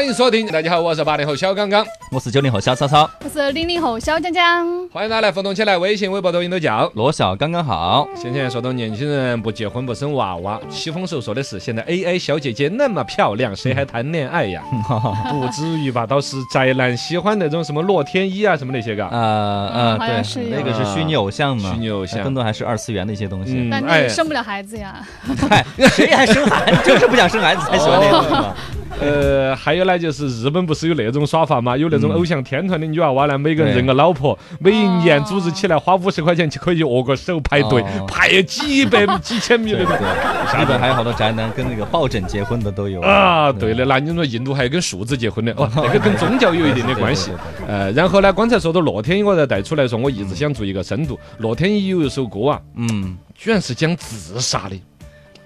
[0.00, 6.90] 欢迎收听，大家好，我是八零后小刚刚，我是九零后小超超，我是零零后小江江，欢迎大家来互动起来，微信、微博、抖音都叫。
[6.94, 8.08] 罗小刚刚好。
[8.16, 14.62] 先前说到年轻人不结婚不生娃娃，西风时候说的是现在 AI 小姐姐那么漂亮，谁还谈恋爱呀？
[15.30, 16.06] 不至于吧？
[16.06, 19.06] 倒是宅男喜欢那种什么洛天依啊什么那些个。
[19.08, 25.06] 呃呃，好像是对，那个是虚拟偶像嘛，虚拟偶像更多还是二次元的一些东西那生不了孩子呀。
[25.50, 26.88] 嗨，谁还生孩子？
[26.88, 28.54] 就是不想生孩子才喜欢那个嘛。
[29.00, 31.76] 呃，还有呢，就是日本不是有那种耍法嘛？
[31.76, 39.98] 有那种偶像天团的女娃娃呢，每个人认个老婆，每一年哦组织起来花五十块钱就可以握个手排队哦，排几百米、几千米的那种。
[39.98, 47.30] 对，日本还有好多宅男跟那个抱枕结婚的都有啊，对的，那你说印度还有跟数字结婚的，哦， 那个跟宗教有一定的关系。
[47.66, 51.18] 呃，然后呢，刚才说到洛天依，我再带出来说，我一直想做一个深度。
[51.38, 54.76] 洛天依有一首歌啊，嗯，居然是讲自杀的，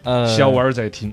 [0.03, 1.13] 呃，小娃儿在听。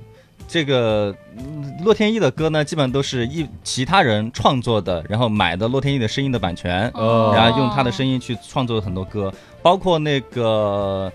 [0.51, 11.11] 这个嗯洛天依的歌呢，基本都是一其他人创作的，然后买的洛天依的声音的版权，哦然后用他的声音去创作很多歌，包括那个。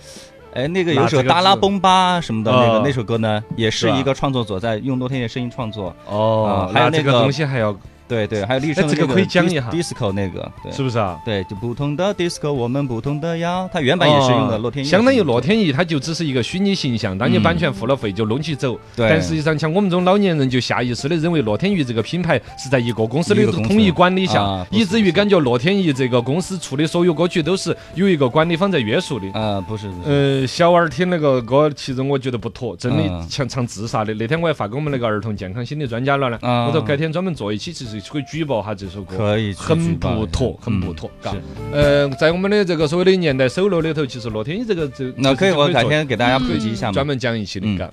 [0.54, 5.94] 哎，那个有首《达拉崩吧》什么的，那哦个那首歌呢，也是一个创作者在用洛天依的声音创作。
[6.06, 7.76] 哦啊还有那个那这个东西还要
[8.08, 11.18] 对对，还有立声的那哎这个可以讲一下 disco 那个，对是不是啊？
[11.24, 18.78] 对，就不同的 disco，我们不同的呀，它原版也是用的洛天相当于洛天依，它就只是一个虚拟形象，当你嗯版权付了费就弄起走。
[18.94, 29.26] 对但实际上，像我们这种老年人就下意识的认为洛天依这个品牌是在一个公司的统一管理下以至于感觉洛天依这个公司出的所有歌曲都是有一个管理方在约束的。
[29.34, 34.14] 呃，不是，呃，小娃儿听那个歌，其实我觉得不妥，真的嗯像唱自杀的。
[34.14, 39.16] 那天我还发给我们那个儿童健康心理专家了呢，嗯我说改天专门做一期，其实可以举报下这首歌。
[39.16, 41.42] 可以很不妥，很不嗯妥，嘎是。
[41.72, 47.06] 呃，在我们的这个所谓的年代首楼里头，其实洛天依这个这那可以，我改做天给大家普及一下嘛专。
[47.06, 47.90] 门讲一期的，嗯嘎。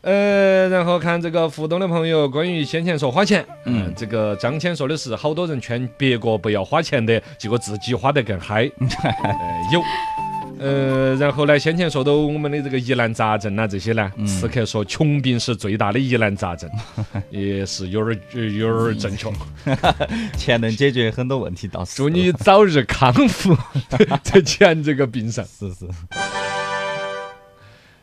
[0.00, 8.88] 呃，然后看这个互动的朋友，关于先前说花钱，嗯嗯，这个张谦说的是好多人劝别个不要花钱的，结果自己花得更嗨， 呃
[9.72, 9.80] 有。
[10.58, 16.68] 呃，然后呢，先前说到我们的这个疑难杂症啊，这些呢，嗯刺客说穷病是最大的疑难杂症，
[17.30, 19.28] 也是有点儿有点儿正确。
[20.36, 21.96] 钱能解决很多问题，倒是。
[21.96, 23.56] 祝你早日康复，
[24.22, 25.44] 在钱这个病上。
[25.44, 25.86] 是是，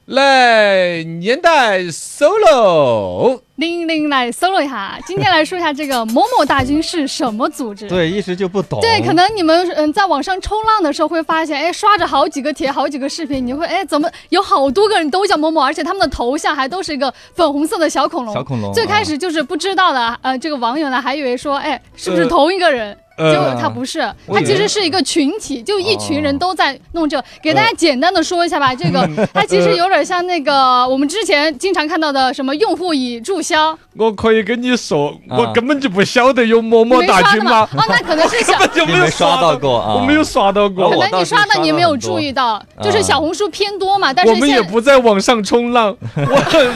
[0.06, 7.88] 来，年代 solo，零零来搜了一下， 今天来说一下这个某某大军是什么组织。
[7.88, 8.82] 对，一时就不懂。
[8.82, 18.34] 对，可能你们嗯在网上冲浪的时候会发现，哎，刷着好几个帖、好几个视频，你会哎怎么有好多个人都叫某某，而且他们的头像还都是一个粉红色的小恐龙。
[18.34, 22.92] 小恐龙最开始就是不知道的，呃，这个网友呢还以为说，哎，是不是呃同一个人？
[22.92, 27.24] 呃结果他不是，他其实是一个群体，就一群人都在弄这个。
[27.42, 37.32] 给大家简单的说一下吧， 这个它其实有点像那个我们之前经常看到的什么用户已注销，我可以跟你说，啊我根本就不晓得有某某你没刷的吗？
[37.32, 37.70] 大军吗？
[37.78, 38.68] 哦，那可能是小根。
[38.68, 40.98] 本就没有刷到过啊我没有刷到过可。
[40.98, 46.68] 能你刷的刷你没有注意到，就是啊小红书偏多嘛，但是我们也不在网上冲浪， 我很，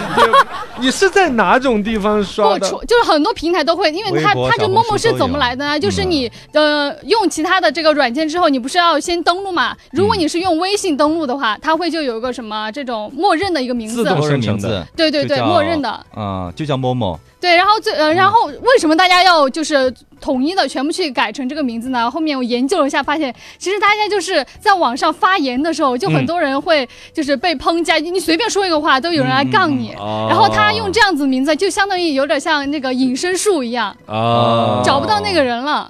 [0.80, 2.70] 你是在哪种地方刷的？
[2.88, 5.80] 就是很多平台都会，因为它微博它这陌陌是怎么来的呢？
[5.80, 9.76] 就是嗯你呃用其他的这个软件之后，你不是要先登录嘛？
[9.92, 15.90] 如果你是用微信登录的话，它会就有一个什么这种默认的一个名字自动，生成的名字，对对对，默认的。
[16.14, 17.20] 啊，就叫某某。
[17.42, 22.10] 对，然后最呃，然后为什么大家要就是统一的全部去改成这个名字呢？
[22.10, 29.94] 后面我研究了一下，发现其实大家就是在网上发言的时候，就很多人会就是被抨击，你随便说一个话都有人来杠你。
[29.94, 35.90] 哦然后他用这样子名字，就相当于有点像那个隐身术一样，啊，找不到那个人了。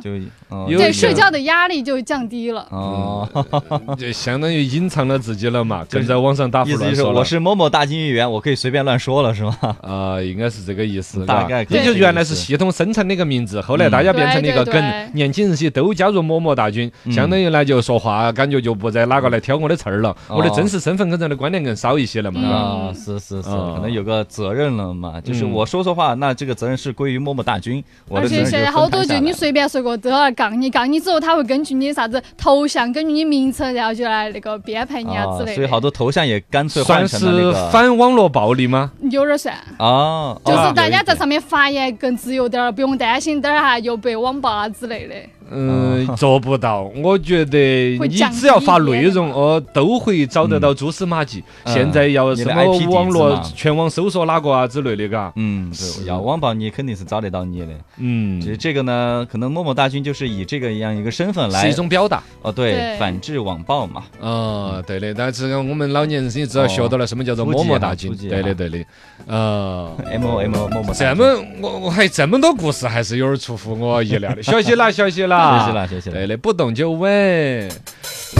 [0.49, 2.67] 对，有一些社交的压力就降低了。
[2.71, 3.27] 哦，
[3.97, 7.19] 就相当于隐藏了自己了嘛，跟在网上打胡意思就是乱说。
[7.19, 9.55] 我是某某大金鱼员，我可以随便乱说了是吗？
[9.81, 17.11] 啊，应该是这个意思，大概也就原来是系统生成的一个名字，后来大家变成了一个梗年轻人些都加入某某大军，嗯。
[17.11, 20.37] 相当于呢就说话感觉就不再哪个来挑我的刺儿了，哦。
[20.37, 22.41] 我的真实身份跟人的观点更少一些了嘛。
[22.43, 22.49] 嗯。
[22.49, 25.51] 啊，是是是，啊可能有个责任了嘛，就是嗯。
[25.51, 35.55] 我说错话，那这个责任是归于某某大军，我而且的责任现在好多就你随便说个都要杠你，杠你之后他会根据你啥子头像，根据你名称，然后就来那个编排你啊之类的。
[35.55, 38.91] 所以好多头像也干脆换算成了那是反网络暴力吗？
[39.11, 45.15] 有点算，哦，就是哦大家在上面发言更自由点儿，不用担心等儿哈又被网暴啊之类的。
[45.51, 46.83] 嗯，做不到。
[47.03, 51.43] 我觉得你只要发内容，哦，都会找得到蛛丝马迹。
[51.63, 55.31] 嗯现在要什么 IP 网络全网搜索哪个啊之类的，嘎。
[55.35, 57.67] 嗯，对，要网暴你肯定是找得到你的。
[57.97, 62.21] 嗯，这这个呢，可能默默大军就是以这个样一个身份来是一种表达。
[62.41, 64.03] 哦，对，对反制网暴嘛。
[64.19, 68.85] 哦，对的，但是我们老年人也知道学到了什么叫做初级哈默默大军对的，对的。
[69.27, 71.23] 呃，M O M O 默默这么
[71.61, 74.41] 我我还这么多故事，还是有点出乎我意料的。
[74.41, 77.69] 学习了，学习了，学习了学习了对的，不懂就问。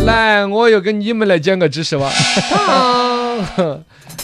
[0.06, 2.08] 来，我又跟你们来讲个知识哇。
[2.08, 3.80] 啊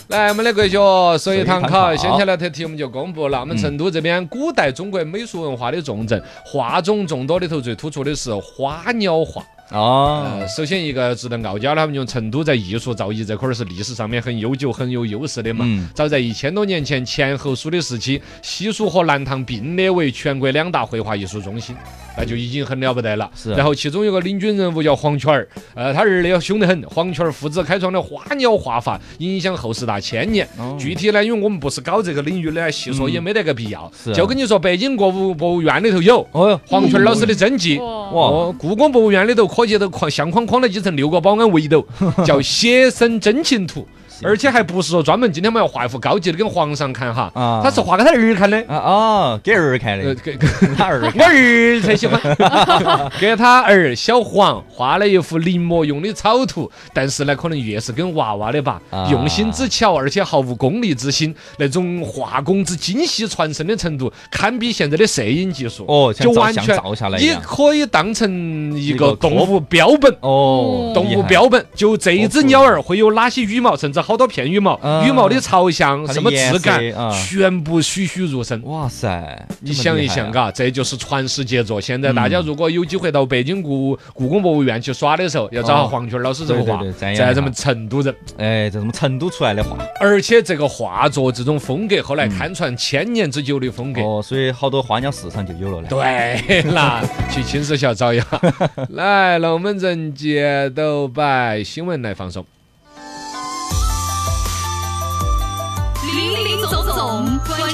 [0.10, 3.39] 来，我们的国学随堂考，随堂考先前那题题目就公布了。
[3.39, 9.44] 我们成都这边古代中国美术文化的重镇，画种众多里头最突出的是花鸟画。
[9.71, 15.65] 哦呃，，首先一个值得傲娇的，他们用成都在艺术造诣这块儿是历史上面很悠久、很有优势的嘛。
[15.67, 21.75] 嗯早在一千多年前前后蜀的时期，西蜀和南唐并列为全国两大绘画艺术中心，
[22.17, 23.29] 那就已经很了不得了。
[23.35, 30.47] 是然后其中有个领军人物叫黄泉儿，呃，他儿子凶得很，黄泉儿父子开创的花鸟画法，影响后世大千年。
[30.57, 33.91] 哦具体呢，因为我们不是搞这个领域的，细说也没得个必要。
[34.03, 37.77] 是啊就跟你说，北京国物博物院里头有哦，黄泉儿老师的真迹。
[37.79, 41.87] 哇，哦，故宫博物院里头科技都框相框框了几层六个保安围斗，
[42.25, 43.87] 叫写生真情图，
[44.23, 47.62] 而且还不是说专门今天我们要画一幅高级的给皇上看哈，啊。
[47.63, 48.57] 他是画给他儿看的。
[48.67, 50.47] 啊哦，给儿看呃，的，给给
[50.77, 52.19] 他儿我儿才喜欢，
[53.19, 59.07] 给他儿小黄画了一幅临摹用的草图，但是呢，可能越是跟娃娃的吧，啊。
[59.12, 65.85] 用心之巧，而且毫无功利之心，那种画工之精细传神的程度，堪比现在的摄影技术。
[65.88, 67.41] 哦，就完全你照下来一样。
[67.41, 70.12] 可以当成一个动物标本。
[70.21, 76.79] 哦，动物标本，就这一只鸟儿会有哪些羽毛，甚至好多片羽毛，啊羽毛的朝向、什么质感
[77.11, 78.61] 全部栩栩如生。
[78.63, 81.81] 哇塞，你想一想，嘎，这就是传世杰作。
[81.81, 94.01] 现在大家如果有机会到北京故故宫博物院去耍的时候，要找黄泉老师这个画在咱们成都人，哎，这什么成都出来的画而且这个画作这种风格，后来堪传千年之久的风格。
[94.01, 95.87] 哦，所以好多花鸟市场就有了嘞。
[95.89, 98.25] 对啦，去青石桥找一下。
[98.91, 102.45] 来，龙门阵节都摆新闻来放送。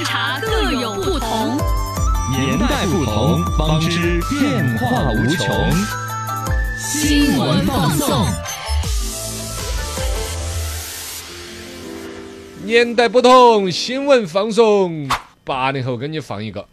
[0.02, 1.58] 观察各有不同。
[2.32, 5.72] 年代不同，方知变化无穷。
[6.80, 8.26] 新闻放送。
[12.64, 15.08] 年代不同，新闻放送。
[15.44, 16.66] 八零后给你放一个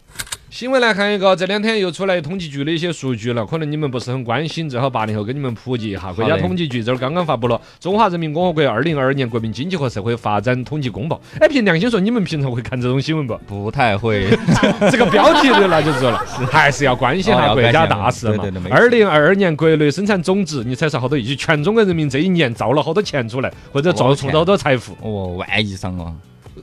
[0.49, 6.11] 新闻来看一个，这两天又出来统计局的一些数据了，可能你们不是很关心，正好八零后给你们普及一下。
[6.11, 11.15] 国家统计局这儿刚刚发布了《中华人民共和国二零二二年国民经济和社会发展统计公报》。
[11.39, 13.37] 哎，凭良心说，你们平常会看这种新闻不？
[13.45, 14.27] 不太会，
[14.89, 21.35] 这个标题的那就知道了，还是要关心哦下国家大事嘛二零二二年国内生产总值，你猜是好多亿？
[21.35, 24.97] 全中国人民这一年造了好多钱出来，或者造出了好多财富？
[25.01, 26.11] 哦，万亿上哦，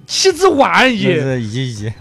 [0.07, 1.05] 岂止万亿？
[1.41, 1.93] 一一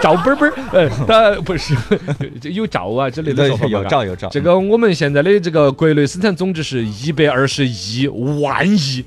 [0.00, 1.74] 照本本儿，呃，他不是
[2.40, 4.28] 这有照啊之类的说法吧有照有照。
[4.30, 9.04] 这个我们现在的这个国内生产总值是一百二十亿万亿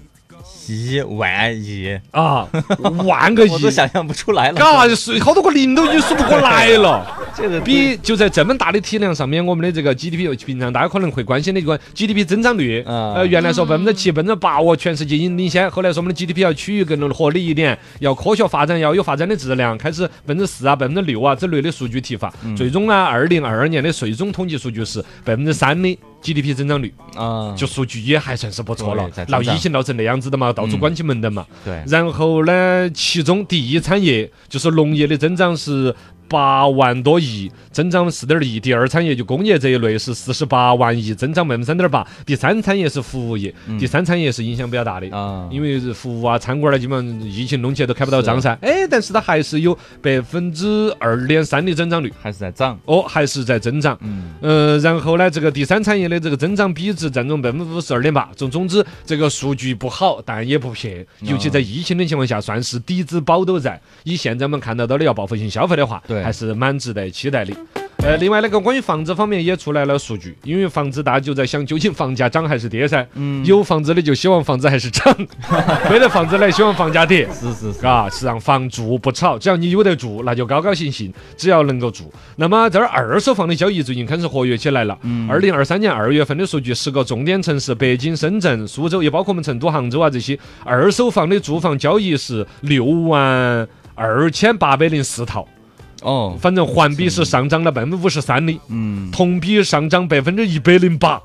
[0.74, 2.48] 亿万亿，啊，
[3.06, 4.56] 万个亿 我，都想象不出来了。
[4.56, 7.06] 嘎，数好多个零都已经数不过来了。
[7.36, 22.34] 这个比就在这么大的体量上面，我们的这个 GDP，平常大家可能会关心的一个 GDP 增长率，嗯呃，原来说百分之七、百分之八，哦，全世界领领先，后来说我们的 GDP 要趋于更合理一点，要科学发展，要有发展的质量，开始百分之四啊、百分之六啊之类的数据提法。
[22.44, 29.10] 嗯最终呢，二零二二年的最终统计数据是百分之三的 GDP 增长率，啊，就数据也还算是不错了。
[29.28, 31.46] 闹疫情闹成那样子的嘛，到处嗯关起门的嘛。
[31.64, 35.96] 对，然后呢，其中第一产业就是农业的增长是
[36.30, 45.10] 八万多亿，增长四点一；第二产业就工业这一类是四十八万亿，增长百分之三点八；第三产业是服务业，第三产业是影响比较大的。
[45.18, 48.58] 啊，因为是服务啊、餐馆儿呢，基本上疫情弄起来都开不到张噻。
[48.62, 52.80] 哎，但是它还是有百分之二点三的增长率，还是在涨。
[52.86, 53.98] 哦，还是在增长。
[54.02, 58.30] 嗯，呃，然后呢，这个第三产业的这个增长比值占总百分之五十二点八。
[58.36, 61.06] 总总之，这个数据不好，但也不撇。
[61.22, 63.82] 尤其在疫情的情况下，算是底子保都在。
[64.04, 67.54] 以现在我们看到到的要报复性消费的话，对还是蛮值得期待的。
[68.02, 73.06] 呃，另外那个关于房子方面也出来了数据，因为房子大家就在想，究竟房价涨还是跌噻？
[73.16, 75.14] 嗯有房子的就希望房子还是涨，
[75.92, 77.28] 没得房子的希望房价跌。
[77.34, 82.10] 是是是，啊，是让房住不炒，只要你有得住，那就高高兴兴，只要能够住。
[82.38, 84.98] 那么这儿二手房的交易最近开始活跃起来了。
[85.04, 95.46] 嗯二零二三年二月份的数据，十个重点城市北京、深圳、苏州，也包括我们成都、杭州啊这些二手房的住房交易是六万二千八百零四套，
[96.02, 101.22] 哦，反正环比是上涨了百分之五十三的，嗯，同比上涨百分之一百零八。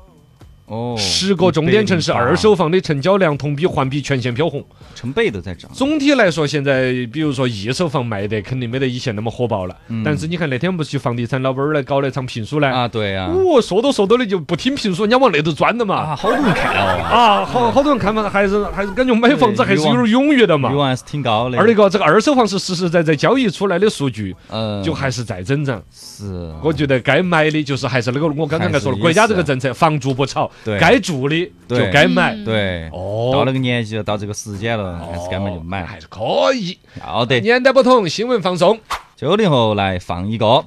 [0.65, 4.65] 哦，十个重点城市二手房的成交量同比环比全线飘红。
[4.95, 9.75] 成倍的在涨，总体来说，现在比如说一手房卖的肯定没得以前那么火爆了。
[9.89, 12.67] 嗯但是你看那天不是去房地产老板儿来搞了一场评书呢？
[12.67, 15.95] 啊，对啊，哦，说都说到的就不听评书，人家往那头钻的嘛。
[15.95, 20.75] 啊，好多人看哦，啊，好好多人看嘛，还是还是感觉买房子还是有点踊跃的嘛欲。
[20.75, 25.83] 望还是挺高的，二一个，这个二手房是实实在在交易出来的数据，嗯，就还是在增长。
[25.93, 32.33] 是，我觉得该买的就是还是那个我刚才才说了，国家这个政策，房住不炒，对该住的就该买。
[32.35, 36.77] 嗯对，哦，到那个年纪了，到这个时间了，还是该买就买，还是可以。
[37.01, 37.39] 要得。
[37.41, 38.79] 年代不同，新闻放松。
[39.15, 40.65] 九零后来放一个，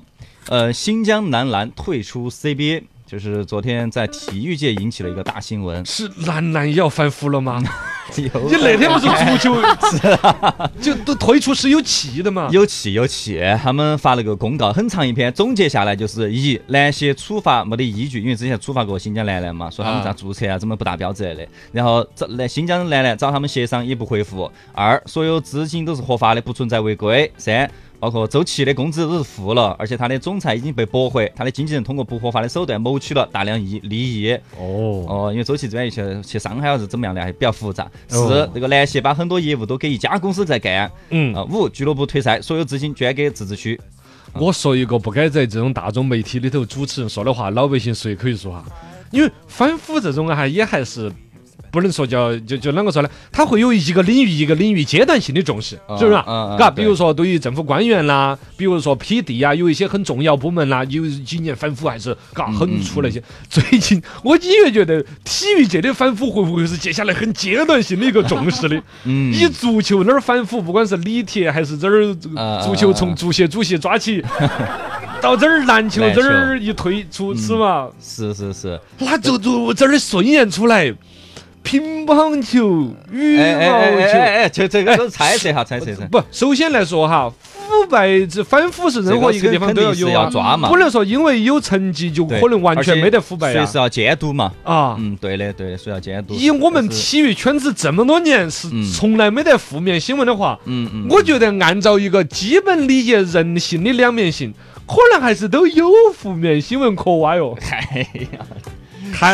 [0.48, 5.84] 呃，新疆男篮退出 CBA，就是昨天在体育界引起了一个大新闻。
[5.84, 7.62] 是男篮要反腐了吗？
[8.16, 9.54] 有你那天不是足球
[9.90, 10.18] 是，
[10.80, 12.48] 就都退出是有气的嘛？
[12.50, 21.48] 有气有气，他们发了个公告，很长一篇，总结下来就是一篮协处罚没得依据，因为之前处罚过新疆男篮嘛，说他们啊咋注册啊，怎么不达标之类的。
[21.72, 24.50] 然后找来新疆男篮找他们协商也不回复。
[24.72, 27.30] 二，所有资金都是合法的，不存在违规。
[27.36, 27.70] 三。
[28.00, 34.32] 包括周琦的工资都是付了，而且他的总裁已经被驳回，他的经纪人通过不合法的手段谋取了大量益利益。
[34.56, 37.90] 哦，哦，因为周琦这边去去上海还是怎么样的，还比较复杂。
[38.06, 40.90] 四哦，这个篮协把很多业务都给一家公司在干。
[41.10, 43.80] 嗯啊，五俱乐部退赛，所有资金捐给自治区。
[44.34, 48.64] 我说一个不该在这种大众媒体里头主持人说的话，老百姓谁可以说哈？
[49.10, 51.10] 因为反腐这种啊，也还是。
[51.70, 53.08] 不能说叫就就啷个说呢？
[53.30, 56.70] 他会有一个领域一个领域阶段性的重视，嗯是不是啊？
[56.74, 63.22] 比如说对于政府官员啦，比如说批地啊，有一些很重要部门啦，有几年反腐还是嘎嗯很出那些。
[63.48, 68.82] 最近我隐约觉得体育界的反腐会不会是接下来很阶段性的一个重视的？
[69.04, 72.14] 嗯，以足球那儿反腐，不管是李铁还是这儿
[72.64, 74.22] 足球从足协主席抓起，
[75.20, 80.92] 到这儿篮球篮球这儿一退出是嘛，是是是，那就就这儿顺延出来，
[81.62, 84.18] 乒乓球、羽毛球。
[84.18, 86.06] 哎这这个都猜测哈，猜测噻。
[86.10, 94.52] 不，首先来说哈，腐败这反腐是任何一个地方都要有要啊，抓嘛，不能说因为有成绩就可能完全没得腐败呀随时要监督嘛。
[94.64, 94.96] 啊。
[94.98, 96.34] 嗯，对的对的，随时要监督。
[96.34, 104.54] 以我们体育圈子这么多年是嗯从来没得负面新闻的话，嗯嗯，我觉得按照一个基本理解人性的两面性，
[104.86, 107.56] 可能还是都有负面新闻可挖哟。
[107.70, 108.67] 哎呀，看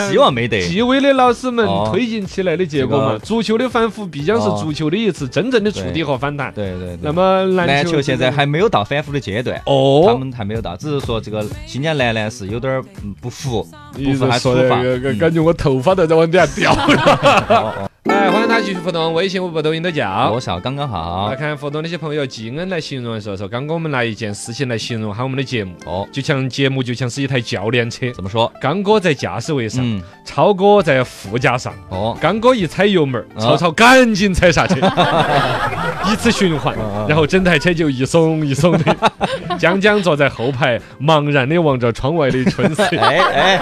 [0.09, 0.61] 希望没得。
[0.63, 6.53] 纪委的老师们哦推进起来的结果嘛这，个足球的反腐必将是哦足球的一次真正的触底和反弹。
[6.55, 6.99] 对对对。
[7.03, 9.57] 那么篮球现在还没有到反腐的阶段。
[9.67, 12.83] 哦他哦，们还没有到，只是说这个新疆男篮是有点
[13.21, 14.83] 不服，不服还处罚。
[14.83, 17.91] 说的感觉我头发都在往底下掉了。
[18.05, 20.39] 来，欢迎大家继续互动，微信、微博、抖音都叫多。
[20.39, 21.37] 少刚刚好来。
[21.37, 28.53] 看互动那些朋友，季恩来形容的时候说，刚刚我们拿一件事情来形容下我们的节目，哦，就像节目就像是一台教练车，怎么说？
[28.61, 31.73] 刚哥在驾驶位上，嗯，超哥在副驾上。
[31.89, 34.77] 哦，刚哥一踩油门儿，啊曹操赶紧踩刹车，
[36.13, 38.97] 一次循环啊，然后整台车就一松一松的。
[39.59, 42.85] 江江坐在后排，茫然的望着窗外的春色。
[42.99, 43.61] 哎哎，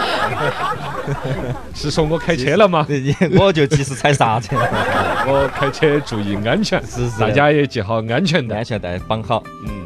[1.74, 2.86] 是说我开车了吗？
[3.38, 4.56] 我就及时踩刹车，
[5.26, 8.64] 我开车注意安全，是是大家也系好安全带安。
[8.64, 9.42] 全带绑好。
[9.66, 9.81] 嗯，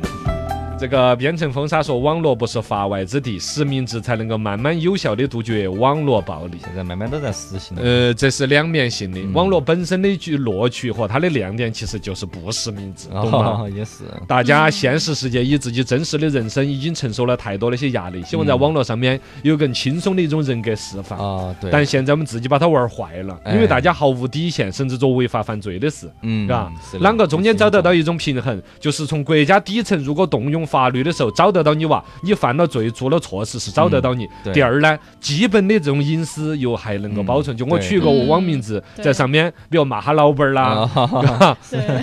[0.79, 6.59] 这个边城风沙说，网络不是法外之地，实名制才能够慢慢有效的杜绝网络暴力。
[6.63, 7.83] 现在慢慢都在实行了。
[7.83, 9.19] 呃，这是两面性的。
[9.21, 13.63] 嗯网络本身的乐趣和它的亮点，其实就是不实名制，懂吗？
[13.63, 14.05] 哦， 也是。
[14.29, 21.19] 大家现实世界以自己真实的人生已经承受了太多的一些压力，希望在网络上面有更轻松的一种人格释放。
[21.19, 21.71] 哦，对。
[21.71, 26.11] 但现在我们自己把它玩坏了，哎因为大家毫无底线，甚至做违法犯罪的事。
[26.23, 28.63] 嗯，嘎是吧啷个中间找得到一种平衡？
[28.79, 34.27] 就是从国家底层，如果动用法律的时候找得到你娃，你犯了罪做了错事是找得到你。
[34.45, 37.57] 嗯第二呢，基本的这种隐私又还能够保存。
[37.57, 40.89] 就我取一个网名字，嗯在上面，比如骂他老板儿 啦，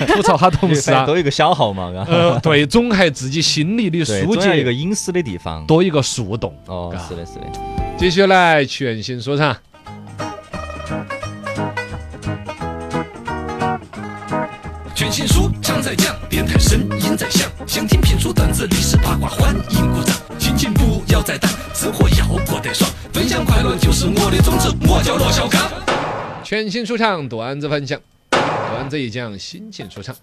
[0.08, 5.65] 吐槽他同事啊都，一个小号嘛，呃， 对，总还自己心里的对，疏解一个隐私的地方。
[5.65, 6.53] 多一个树洞。
[6.67, 7.41] 哦嘎，是的，是的。
[7.98, 9.55] 继续来全新说唱。
[14.96, 20.15] 全新说唱在讲，电台声音在响，想听出、段子、历史八卦，欢迎鼓掌。
[20.39, 25.60] 今心情不要再淡，生活要过得爽，分享快乐就是我的宗旨，我叫罗小刚。
[26.44, 28.00] 全新出场段子分享，
[28.84, 30.13] 段子一讲，心情舒畅。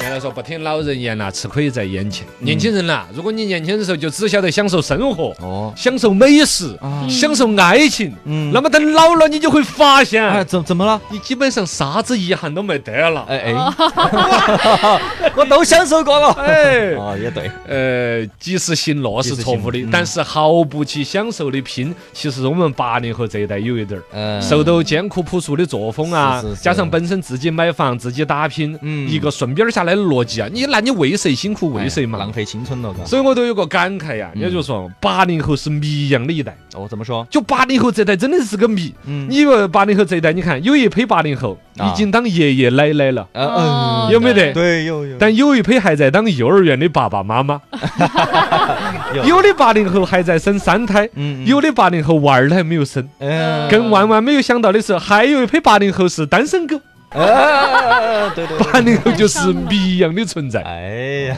[0.00, 2.26] 原来说不听老人言呐，吃亏在眼前。
[2.40, 11.00] 年轻人呐，如果你年轻的时候就只晓得享受生活，哦，享受美食，啊享受爱情，嗯那么等老了，你就会发现哎，怎怎么了？
[11.10, 13.24] 你基本上啥子遗憾都没得了。
[13.28, 15.00] 哎哎，
[15.34, 16.32] 我都享受过了。
[16.44, 24.02] 哎，哦，也对，呃，及时行乐是错误的但是毫不去享受的拼，其实我们八零后这一代有一点儿。
[24.12, 32.18] 嗯，受到艰苦朴素的作风啊是是，是加上本身自己买房、自己打拼，嗯一个顺边儿下来的逻辑啊，你那你为谁辛苦为谁嘛？
[32.18, 33.04] 哎浪费青春了，嘎。
[33.04, 37.24] 所以我都有个感慨呀，也就是说，八零后是谜一样的一代，哦，怎么说？
[37.30, 38.92] 就八零后这代真的是个谜。
[39.06, 44.52] 嗯你以为八零后这一代，你看有一批八零后啊已经当爷爷奶奶了，嗯嗯有没得？
[44.52, 45.16] 对，有有。
[45.18, 47.60] 但有一批还在当幼儿园的爸爸妈妈，
[49.14, 53.08] 有有的八零后还在生三胎，嗯，有的八零后娃儿还没有生。
[53.18, 56.80] 嗯，更万万没有想到的是，还有一批八零后是单身狗，
[57.14, 58.72] 呃，对对对。
[58.72, 60.62] 八零后就是谜一样的存在。
[60.62, 61.36] 哎呀，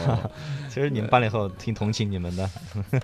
[0.69, 2.49] 其实你们八零后挺同情你们的。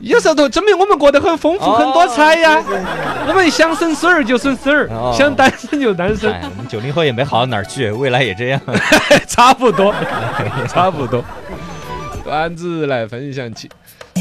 [0.01, 2.63] 有时候都证明我们过得很丰富、很多彩呀。
[3.29, 8.61] 我们想生孙儿就生孙儿哦，想单身就单身，哎，我们九零后也没好到哪儿去，未来也这样。
[9.29, 9.95] 差不多，
[10.69, 11.25] 差不多。
[12.25, 13.69] 段子来分享起，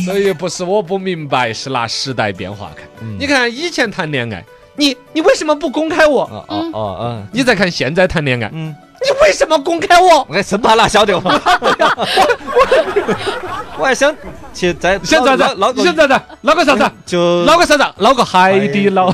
[0.06, 2.88] 所以不是我不明白，是拿时代变化看。
[3.20, 4.44] 你看以前谈恋爱，
[4.80, 6.22] 你你为什么不公开我？
[6.24, 10.26] 哦哦哦，嗯你再看现在谈恋爱，嗯，你为什么公开我？
[10.30, 11.22] 我还生怕哪晓得我。
[13.78, 14.16] 我还想
[14.54, 15.74] 去在想咋子捞？
[15.76, 16.20] 想咋子？
[16.42, 16.92] 捞个啥子？
[17.06, 17.84] 就捞个啥子？
[17.98, 19.08] 捞个海底捞。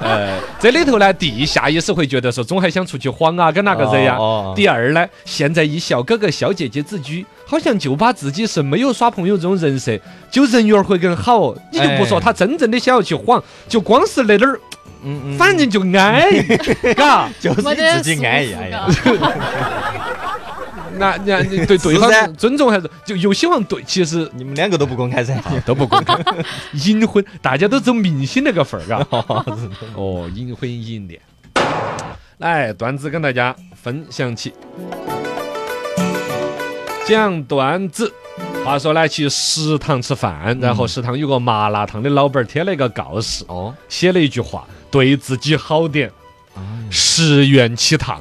[0.00, 4.16] 呃， 这里头呢，第一下意识会觉得说，总还想出去晃啊，跟哪个人呀？
[4.54, 9.98] 第二呢，现在以小哥哥小姐姐自居，好像就把自己是没有耍朋友这种人设，
[10.30, 11.54] 就人缘会更好。
[11.72, 14.60] 你就不说哎他真正的想要去晃，就光是那点儿，
[15.02, 16.42] 嗯嗯，反正就安逸，
[16.94, 17.28] 嘎。
[17.40, 18.52] 就是你自己安逸。
[18.52, 18.86] 哎呀，
[21.00, 25.34] 那那你对 对方尊重还是就又希望对，其实你们两个都不公开噻。
[25.64, 26.14] 都不公开，
[26.84, 29.06] 隐婚，大家都走明星那个份儿，嘎。
[29.94, 31.20] 哦，隐婚隐恋。
[32.38, 34.52] 来，段子跟大家分享起，
[37.06, 38.12] 讲段子。
[38.64, 46.10] 话说呢，去食堂吃饭，然后食堂有个麻辣烫的老板儿贴了一个告示，哦，写了一句话：对自己好点，
[46.54, 48.20] 哎十元起烫。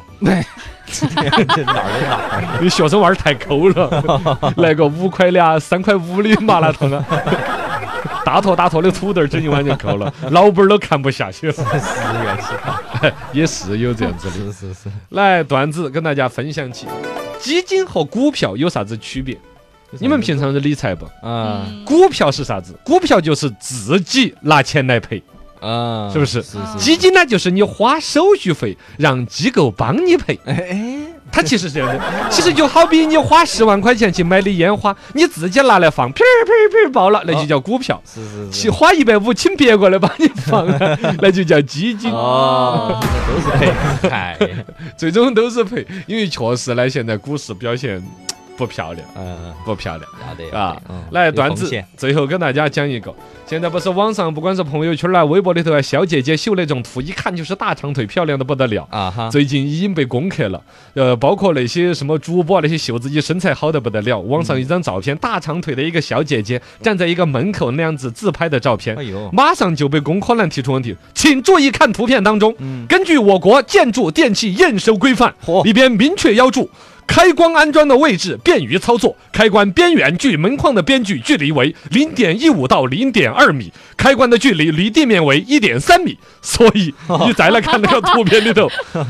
[0.91, 1.73] 这哪儿的哪
[2.36, 2.60] 儿？
[2.62, 7.06] 你学生娃儿太抠了， 来个五块的啊，三块五的麻辣烫啊，
[8.25, 11.54] 大坨大坨的土豆儿整一碗就够了， 老板儿都看不下去了。
[11.54, 14.34] 是也是有这样子的。
[14.34, 14.89] 是是是。
[15.10, 16.86] 来，段子跟大家分享起，
[17.39, 19.38] 基金和股票有啥子区别？
[19.99, 21.08] 你们平常是理财不？
[21.23, 22.78] 嗯股票是啥子？
[22.84, 25.21] 股票就是自己拿钱来赔，
[25.62, 26.43] 嗯，是不是。
[26.78, 30.39] 基金呢，就是你花手续费让机构帮你赔。
[30.45, 31.00] 哎哎，
[31.32, 38.02] 它其实是这样的，其实就好比你花十万块钱去买的烟花，你自己拿来放，噼儿噼儿噼儿爆了，那就叫股票。
[38.06, 40.67] 是是去花一百五请别个来帮你放，
[41.22, 42.12] 那就叫基金。
[42.12, 44.65] 哦， 都是赔，
[44.98, 48.02] 最终都是赔，因为确实呢，现在股市表现
[48.60, 50.10] 不漂亮，嗯，不漂亮。
[50.28, 58.86] 要得啊嗯，来段子最后跟大家讲一个，现在不是网上不管是朋友圈啦、微博里头啊，小姐姐秀那种图，一看就是大长腿，漂亮的不得了。
[58.91, 60.62] 啊哈，最近已经被攻克了，
[60.93, 72.86] 呃，包括那些什么主播啊那些秀自己身材好的不得了，网上一张照片，大长腿的一个小姐姐站在一个门口那样子自拍的照片哎，呦，马上就被工科男提出问题，请注意看图片当中，嗯。
[72.89, 75.63] 根据我国建筑电器验收规范嚯。
[75.63, 76.69] 里边明确要注。
[77.10, 86.15] 开关安装的位置便于操作，开关边缘距门框的边距距离为零点一五到零点二米，开关的距离离地面为一点三米。
[86.39, 86.93] 所以
[87.26, 88.69] 你再来看那个图片里头，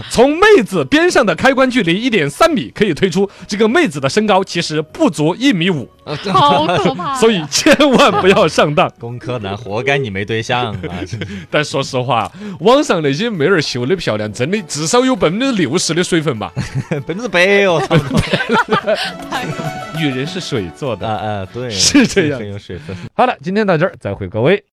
[0.10, 5.90] 从妹子边上的开关距离一点三米，可以推出这个妹子的身高其实不足一米五，
[6.32, 7.16] 好可怕。
[7.20, 8.90] 所以千万不要上当。
[9.00, 10.78] 工科男，活该你没对象啊！
[11.50, 16.52] 但说实话，网上那些妹儿秀的漂亮，真的至少有百分之六十的水分吧。
[16.90, 17.82] 百分之百哦，
[19.98, 21.08] 女人是水做的。
[21.08, 22.96] 啊啊，对，是这样很有水分。
[23.14, 24.64] 好了，今天到这儿，再会各位。